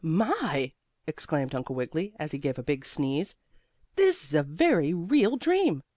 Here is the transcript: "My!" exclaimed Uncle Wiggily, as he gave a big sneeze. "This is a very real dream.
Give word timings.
"My!" 0.03 0.73
exclaimed 1.05 1.53
Uncle 1.53 1.75
Wiggily, 1.75 2.15
as 2.17 2.31
he 2.31 2.39
gave 2.39 2.57
a 2.57 2.63
big 2.63 2.85
sneeze. 2.85 3.35
"This 3.97 4.23
is 4.23 4.33
a 4.33 4.41
very 4.41 4.95
real 4.95 5.37
dream. 5.37 5.83